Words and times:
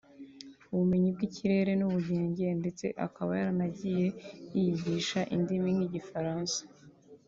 ubumenyi 0.73 1.09
bw’ikirere 1.15 1.71
n’ubugenge 1.77 2.45
ndetse 2.59 2.85
akaba 3.05 3.31
yaranagiye 3.39 4.05
yiyigisha 4.53 5.19
indimi 5.35 5.69
nk’igifaransa 5.75 6.59